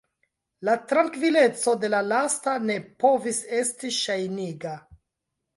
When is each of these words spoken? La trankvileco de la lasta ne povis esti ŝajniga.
La 0.69 0.73
trankvileco 0.91 1.75
de 1.83 1.91
la 1.95 1.99
lasta 2.07 2.55
ne 2.71 2.79
povis 3.05 3.43
esti 3.61 3.93
ŝajniga. 3.99 4.77